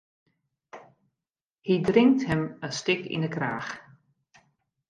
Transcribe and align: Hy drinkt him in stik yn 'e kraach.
Hy 1.67 1.75
drinkt 1.87 2.21
him 2.29 2.41
in 2.65 2.71
stik 2.79 3.01
yn 3.15 3.25
'e 3.27 3.31
kraach. 3.35 3.71